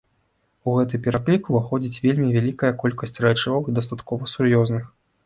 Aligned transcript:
У 0.69 0.71
гэты 0.77 0.99
пералік 1.07 1.49
уваходзіць 1.51 2.01
вельмі 2.05 2.29
вялікая 2.37 2.71
колькасць 2.85 3.21
рэчываў, 3.27 3.63
і 3.69 3.77
дастаткова 3.77 4.31
сур'ёзных. 4.33 4.83